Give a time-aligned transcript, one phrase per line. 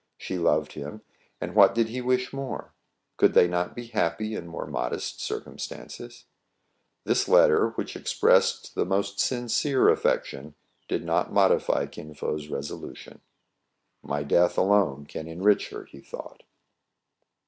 [0.17, 1.03] She loved him;
[1.39, 1.89] and what did.
[1.89, 2.73] he wish more}
[3.17, 6.25] Could they not be happy in more modest circumstances}
[7.05, 10.55] This letter, which ex pressed the most sincere affection,
[10.87, 13.21] did not modify Kin Fo*s resolution."
[14.01, 16.41] My death alone can enrich her," he thought.